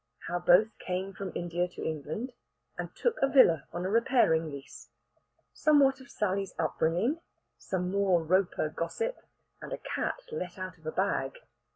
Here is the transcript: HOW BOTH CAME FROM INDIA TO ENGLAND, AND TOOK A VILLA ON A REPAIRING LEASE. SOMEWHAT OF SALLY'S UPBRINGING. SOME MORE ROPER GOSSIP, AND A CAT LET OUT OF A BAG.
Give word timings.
HOW 0.27 0.39
BOTH 0.39 0.69
CAME 0.79 1.13
FROM 1.13 1.31
INDIA 1.35 1.67
TO 1.67 1.83
ENGLAND, 1.83 2.33
AND 2.75 2.95
TOOK 2.95 3.17
A 3.21 3.27
VILLA 3.27 3.65
ON 3.71 3.85
A 3.85 3.89
REPAIRING 3.91 4.49
LEASE. 4.49 4.89
SOMEWHAT 5.53 6.01
OF 6.01 6.09
SALLY'S 6.09 6.55
UPBRINGING. 6.57 7.19
SOME 7.59 7.91
MORE 7.91 8.23
ROPER 8.23 8.69
GOSSIP, 8.69 9.17
AND 9.61 9.73
A 9.73 9.77
CAT 9.77 10.15
LET 10.31 10.57
OUT 10.57 10.79
OF 10.79 10.87
A 10.87 10.91
BAG. 10.91 11.33